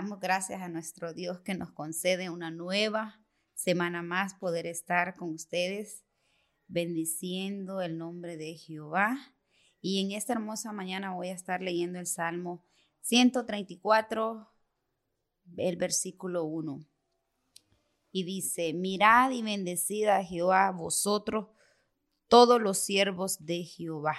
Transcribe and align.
damos 0.00 0.18
gracias 0.18 0.62
a 0.62 0.68
nuestro 0.70 1.12
Dios 1.12 1.40
que 1.40 1.52
nos 1.52 1.72
concede 1.72 2.30
una 2.30 2.50
nueva 2.50 3.20
semana 3.52 4.00
más 4.00 4.32
poder 4.32 4.66
estar 4.66 5.14
con 5.14 5.34
ustedes, 5.34 6.06
bendiciendo 6.68 7.82
el 7.82 7.98
nombre 7.98 8.38
de 8.38 8.54
Jehová. 8.54 9.18
Y 9.82 10.00
en 10.00 10.12
esta 10.12 10.32
hermosa 10.32 10.72
mañana 10.72 11.12
voy 11.12 11.28
a 11.28 11.34
estar 11.34 11.60
leyendo 11.60 11.98
el 11.98 12.06
Salmo 12.06 12.64
134, 13.02 14.50
el 15.58 15.76
versículo 15.76 16.44
1. 16.44 16.80
Y 18.10 18.24
dice, 18.24 18.72
mirad 18.72 19.32
y 19.32 19.42
bendecida 19.42 20.16
a 20.16 20.24
Jehová 20.24 20.70
vosotros, 20.70 21.48
todos 22.26 22.58
los 22.58 22.78
siervos 22.78 23.44
de 23.44 23.64
Jehová. 23.64 24.16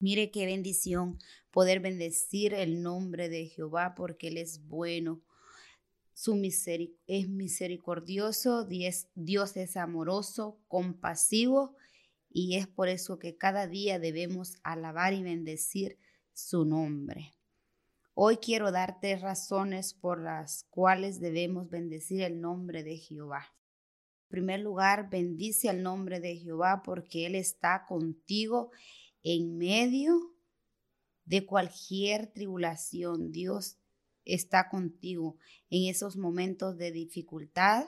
Mire 0.00 0.30
qué 0.30 0.46
bendición 0.46 1.18
poder 1.50 1.80
bendecir 1.80 2.54
el 2.54 2.82
nombre 2.82 3.28
de 3.28 3.46
Jehová 3.46 3.94
porque 3.94 4.28
Él 4.28 4.38
es 4.38 4.66
bueno. 4.66 5.20
Su 6.14 6.40
es 7.06 7.28
misericordioso, 7.28 8.66
Dios 8.66 9.56
es 9.56 9.76
amoroso, 9.76 10.58
compasivo 10.68 11.76
y 12.30 12.56
es 12.56 12.66
por 12.66 12.88
eso 12.88 13.18
que 13.18 13.36
cada 13.36 13.66
día 13.66 13.98
debemos 13.98 14.56
alabar 14.62 15.12
y 15.12 15.22
bendecir 15.22 15.98
su 16.32 16.64
nombre. 16.64 17.34
Hoy 18.14 18.38
quiero 18.38 18.72
darte 18.72 19.16
razones 19.16 19.92
por 19.92 20.22
las 20.22 20.64
cuales 20.70 21.20
debemos 21.20 21.68
bendecir 21.68 22.22
el 22.22 22.40
nombre 22.40 22.84
de 22.84 22.96
Jehová. 22.96 23.54
En 24.24 24.28
primer 24.28 24.60
lugar, 24.60 25.10
bendice 25.10 25.68
el 25.68 25.82
nombre 25.82 26.20
de 26.20 26.36
Jehová 26.36 26.82
porque 26.82 27.26
Él 27.26 27.34
está 27.34 27.84
contigo 27.86 28.70
en 29.22 29.56
medio 29.56 30.34
de 31.24 31.46
cualquier 31.46 32.26
tribulación. 32.26 33.32
Dios 33.32 33.78
está 34.24 34.68
contigo 34.68 35.36
en 35.70 35.88
esos 35.88 36.16
momentos 36.16 36.76
de 36.76 36.92
dificultad 36.92 37.86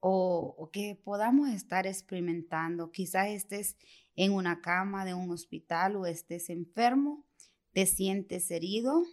o, 0.00 0.68
que 0.72 1.00
podamos 1.02 1.50
estar 1.50 1.86
experimentando. 1.86 2.90
Quizás 2.90 3.28
estés 3.28 3.76
en 4.16 4.32
una 4.32 4.60
cama 4.60 5.04
de 5.04 5.14
un 5.14 5.30
hospital 5.30 5.94
o 5.96 6.06
estés 6.06 6.50
enfermo, 6.50 7.24
te 7.72 7.86
sientes 7.86 8.50
herido, 8.50 9.04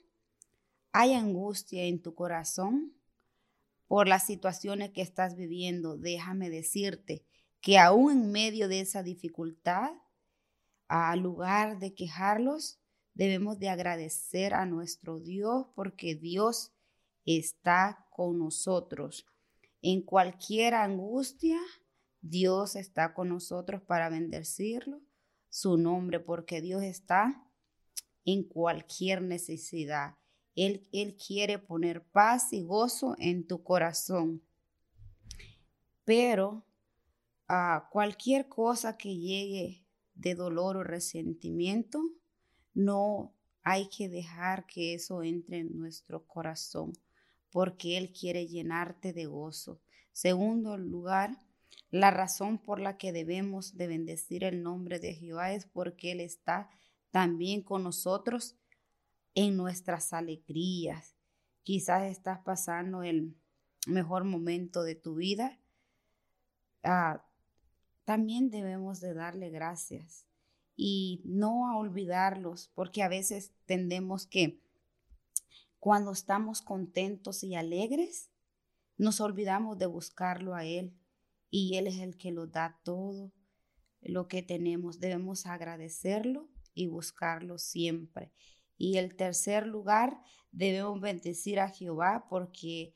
hay 0.92 1.14
angustia 1.14 1.84
en 1.84 2.02
tu 2.02 2.16
corazón 2.16 2.96
por 3.88 4.08
las 4.08 4.26
situaciones 4.26 4.90
que 4.90 5.02
estás 5.02 5.36
viviendo. 5.36 5.96
Déjame 5.98 6.50
decirte 6.50 7.24
que 7.62 7.78
aún 7.78 8.12
en 8.12 8.32
medio 8.32 8.68
de 8.68 8.80
esa 8.80 9.04
dificultad, 9.04 9.92
al 10.90 11.20
lugar 11.20 11.78
de 11.78 11.94
quejarlos, 11.94 12.80
debemos 13.14 13.60
de 13.60 13.70
agradecer 13.70 14.56
a 14.56 14.66
nuestro 14.66 15.20
Dios 15.20 15.68
porque 15.76 16.16
Dios 16.16 16.74
está 17.26 18.08
con 18.10 18.40
nosotros. 18.40 19.28
En 19.82 20.02
cualquier 20.02 20.74
angustia, 20.74 21.60
Dios 22.22 22.76
está 22.76 23.14
con 23.14 23.30
nosotros 23.30 23.82
para 23.84 24.10
bendecirlo, 24.10 25.00
su 25.50 25.78
nombre, 25.78 26.20
porque 26.20 26.60
Dios 26.60 26.82
está 26.82 27.48
en 28.26 28.44
cualquier 28.44 29.22
necesidad. 29.22 30.16
Él, 30.56 30.90
él 30.92 31.16
quiere 31.16 31.60
poner 31.60 32.04
paz 32.04 32.52
y 32.52 32.64
gozo 32.64 33.16
en 33.20 33.46
tu 33.46 33.64
corazón. 33.64 34.42
Pero 36.04 36.66
a 37.48 37.76
ah, 37.76 37.90
cualquier 37.92 38.48
cosa 38.50 38.98
que 38.98 39.16
llegue 39.16 39.86
de 40.20 40.36
dolor 40.36 40.78
o 40.78 40.84
resentimiento, 40.84 42.02
no 42.74 43.34
hay 43.64 43.90
que 43.90 44.10
dejar 44.10 44.66
que 44.66 44.94
eso 44.94 45.24
entre 45.24 45.60
en 45.60 45.78
nuestro 45.78 46.26
corazón, 46.26 46.94
porque 47.52 47.98
Él 47.98 48.12
quiere 48.12 48.48
llenarte 48.48 49.14
de 49.14 49.26
gozo. 49.26 49.82
Segundo 50.12 50.78
lugar, 50.78 51.38
la 51.90 52.12
razón 52.12 52.58
por 52.58 52.80
la 52.80 52.98
que 52.98 53.12
debemos 53.14 53.78
de 53.78 53.88
bendecir 53.88 54.44
el 54.44 54.62
nombre 54.62 55.00
de 55.00 55.14
Jehová 55.14 55.54
es 55.54 55.66
porque 55.66 56.12
Él 56.12 56.20
está 56.20 56.70
también 57.12 57.62
con 57.64 57.84
nosotros 57.84 58.58
en 59.36 59.56
nuestras 59.56 60.12
alegrías. 60.12 61.16
Quizás 61.64 62.12
estás 62.12 62.40
pasando 62.40 63.04
el 63.04 63.36
mejor 63.88 64.26
momento 64.26 64.84
de 64.84 64.96
tu 64.96 65.16
vida. 65.16 65.60
Ah, 66.84 67.26
también 68.10 68.50
debemos 68.50 69.02
de 69.02 69.14
darle 69.14 69.52
gracias 69.52 70.26
y 70.76 71.22
no 71.26 71.70
a 71.70 71.78
olvidarlos, 71.78 72.72
porque 72.74 73.04
a 73.04 73.08
veces 73.08 73.54
tendemos 73.68 74.26
que 74.26 74.64
cuando 75.78 76.12
estamos 76.12 76.64
contentos 76.64 77.44
y 77.44 77.54
alegres, 77.54 78.32
nos 78.98 79.22
olvidamos 79.22 79.78
de 79.78 79.86
buscarlo 79.86 80.56
a 80.56 80.66
Él 80.66 80.98
y 81.52 81.78
Él 81.78 81.86
es 81.86 82.00
el 82.00 82.18
que 82.18 82.32
lo 82.32 82.48
da 82.48 82.82
todo 82.84 83.32
lo 84.02 84.28
que 84.28 84.42
tenemos. 84.42 85.00
Debemos 85.00 85.46
agradecerlo 85.46 86.50
y 86.74 86.88
buscarlo 86.88 87.60
siempre. 87.60 88.34
Y 88.76 88.98
el 88.98 89.16
tercer 89.18 89.68
lugar, 89.68 90.20
debemos 90.52 91.00
bendecir 91.00 91.60
a 91.60 91.70
Jehová 91.70 92.26
porque 92.28 92.96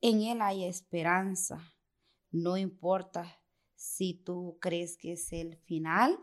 en 0.00 0.22
Él 0.22 0.42
hay 0.42 0.64
esperanza. 0.64 1.76
No 2.32 2.56
importa 2.56 3.40
si 3.76 4.14
tú 4.14 4.58
crees 4.60 4.96
que 4.96 5.12
es 5.12 5.32
el 5.32 5.56
final, 5.58 6.18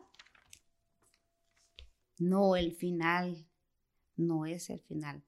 no 2.17 2.55
el 2.55 2.73
final, 2.73 3.47
no 4.15 4.45
es 4.45 4.69
el 4.69 4.81
final. 4.81 5.23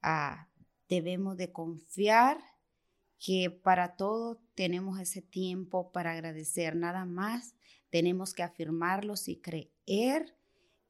Ah, 0.00 0.48
debemos 0.88 1.36
de 1.36 1.52
confiar 1.52 2.38
que 3.18 3.50
para 3.50 3.96
todo 3.96 4.40
tenemos 4.54 5.00
ese 5.00 5.22
tiempo 5.22 5.90
para 5.92 6.12
agradecer. 6.12 6.76
Nada 6.76 7.04
más 7.04 7.54
tenemos 7.90 8.34
que 8.34 8.42
afirmarlos 8.42 9.28
y 9.28 9.40
creer 9.40 10.36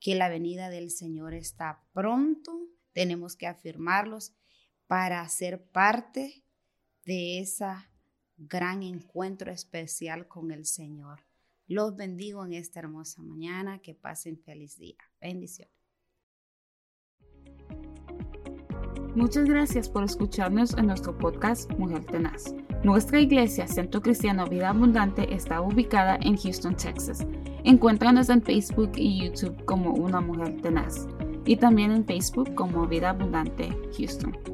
que 0.00 0.14
la 0.14 0.28
venida 0.28 0.68
del 0.68 0.90
Señor 0.90 1.34
está 1.34 1.84
pronto. 1.92 2.52
Tenemos 2.92 3.36
que 3.36 3.46
afirmarlos 3.46 4.34
para 4.86 5.26
ser 5.28 5.64
parte 5.64 6.44
de 7.04 7.38
esa 7.38 7.90
gran 8.36 8.82
encuentro 8.82 9.50
especial 9.50 10.28
con 10.28 10.50
el 10.50 10.66
Señor. 10.66 11.20
Los 11.66 11.96
bendigo 11.96 12.44
en 12.44 12.54
esta 12.54 12.80
hermosa 12.80 13.22
mañana. 13.22 13.78
Que 13.78 13.94
pasen 13.94 14.38
feliz 14.38 14.76
día. 14.78 14.98
Bendiciones. 15.20 15.72
Muchas 19.14 19.44
gracias 19.44 19.88
por 19.88 20.02
escucharnos 20.02 20.76
en 20.76 20.88
nuestro 20.88 21.16
podcast 21.16 21.70
Mujer 21.78 22.04
Tenaz. 22.04 22.52
Nuestra 22.82 23.20
iglesia, 23.20 23.68
Centro 23.68 24.02
Cristiano 24.02 24.46
Vida 24.46 24.70
Abundante, 24.70 25.32
está 25.32 25.60
ubicada 25.60 26.18
en 26.20 26.36
Houston, 26.36 26.76
Texas. 26.76 27.24
Encuéntranos 27.62 28.28
en 28.28 28.42
Facebook 28.42 28.90
y 28.96 29.24
YouTube 29.24 29.64
como 29.64 29.94
Una 29.94 30.20
Mujer 30.20 30.60
Tenaz 30.60 31.06
y 31.46 31.56
también 31.56 31.92
en 31.92 32.04
Facebook 32.04 32.54
como 32.54 32.86
Vida 32.88 33.10
Abundante 33.10 33.68
Houston. 33.96 34.53